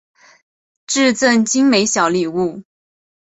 [0.87, 2.63] 致赠精美小礼物